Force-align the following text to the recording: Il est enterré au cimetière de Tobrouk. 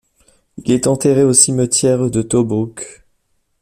Il 0.57 0.71
est 0.71 0.87
enterré 0.87 1.23
au 1.23 1.31
cimetière 1.31 2.09
de 2.09 2.23
Tobrouk. 2.23 3.03